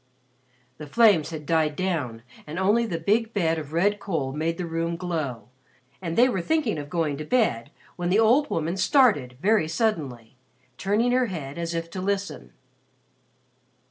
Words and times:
The 0.79 0.87
flames 0.87 1.29
had 1.29 1.45
died 1.45 1.75
down 1.75 2.23
and 2.47 2.57
only 2.57 2.87
the 2.87 2.97
big 2.97 3.35
bed 3.35 3.59
of 3.59 3.71
red 3.71 3.99
coal 3.99 4.33
made 4.33 4.57
the 4.57 4.65
room 4.65 4.97
glow, 4.97 5.49
and 6.01 6.17
they 6.17 6.27
were 6.27 6.41
thinking 6.41 6.79
of 6.79 6.89
going 6.89 7.17
to 7.17 7.23
bed 7.23 7.69
when 7.97 8.09
the 8.09 8.17
old 8.17 8.49
woman 8.49 8.77
started 8.77 9.37
very 9.39 9.67
suddenly, 9.67 10.35
turning 10.79 11.11
her 11.11 11.27
head 11.27 11.59
as 11.59 11.75
if 11.75 11.87
to 11.91 12.01
listen. 12.01 12.51